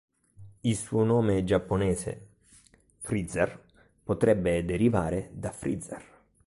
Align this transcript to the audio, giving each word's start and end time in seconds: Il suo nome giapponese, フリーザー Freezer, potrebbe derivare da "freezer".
Il 0.61 0.75
suo 0.77 1.03
nome 1.03 1.43
giapponese, 1.43 2.25
フリーザー 3.03 3.45
Freezer, 3.49 3.59
potrebbe 4.03 4.65
derivare 4.65 5.29
da 5.31 5.51
"freezer". 5.51 6.01